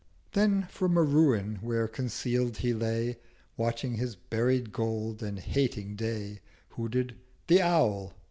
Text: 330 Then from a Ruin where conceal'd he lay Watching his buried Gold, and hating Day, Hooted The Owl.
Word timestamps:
330 0.31 0.31
Then 0.63 0.67
from 0.67 0.97
a 0.97 1.03
Ruin 1.03 1.59
where 1.61 1.87
conceal'd 1.87 2.57
he 2.57 2.73
lay 2.73 3.17
Watching 3.55 3.97
his 3.97 4.15
buried 4.15 4.71
Gold, 4.71 5.21
and 5.21 5.37
hating 5.37 5.95
Day, 5.95 6.39
Hooted 6.69 7.17
The 7.45 7.61
Owl. 7.61 8.11